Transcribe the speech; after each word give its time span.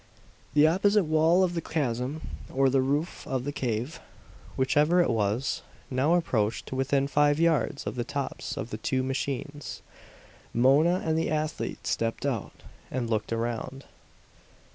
The 0.55 0.65
opposite 0.65 1.03
wall 1.03 1.43
of 1.43 1.53
the 1.53 1.61
chasm 1.61 2.27
or 2.51 2.71
the 2.71 2.81
roof 2.81 3.27
of 3.27 3.43
the 3.43 3.51
cave, 3.51 3.99
whichever 4.57 4.99
it 4.99 5.11
was 5.11 5.61
now 5.91 6.15
approached 6.15 6.65
to 6.65 6.75
within 6.75 7.05
five 7.07 7.39
yards 7.39 7.85
of 7.85 7.93
the 7.93 8.03
tops 8.03 8.57
of 8.57 8.71
the 8.71 8.79
two 8.79 9.03
machines. 9.03 9.83
Mona 10.55 11.03
and 11.05 11.19
the 11.19 11.29
athlete 11.29 11.85
stepped 11.85 12.25
out, 12.25 12.63
and 12.89 13.11
looked 13.11 13.31
around. 13.31 13.85